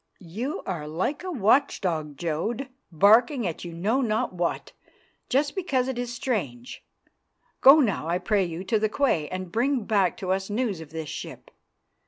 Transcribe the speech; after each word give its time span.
"You 0.33 0.63
are 0.65 0.87
like 0.87 1.23
a 1.23 1.29
watchdog, 1.31 2.17
Jodd, 2.17 2.69
barking 2.91 3.45
at 3.45 3.63
you 3.63 3.71
know 3.71 4.01
not 4.01 4.33
what, 4.33 4.71
just 5.29 5.55
because 5.55 5.87
it 5.87 5.99
is 5.99 6.11
strange. 6.11 6.83
Go 7.61 7.79
now, 7.81 8.07
I 8.07 8.17
pray 8.17 8.43
you, 8.43 8.63
to 8.63 8.79
the 8.79 8.89
quay, 8.89 9.29
and 9.29 9.51
bring 9.51 9.83
back 9.83 10.17
to 10.17 10.31
us 10.31 10.49
news 10.49 10.81
of 10.81 10.89
this 10.89 11.07
ship." 11.09 11.51